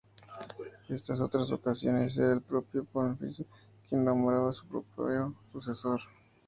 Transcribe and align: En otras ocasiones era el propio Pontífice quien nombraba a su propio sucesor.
En 0.89 1.21
otras 1.23 1.51
ocasiones 1.51 2.17
era 2.17 2.33
el 2.33 2.41
propio 2.41 2.83
Pontífice 2.85 3.45
quien 3.87 4.03
nombraba 4.03 4.49
a 4.49 4.51
su 4.51 4.65
propio 4.65 5.35
sucesor. 5.51 6.01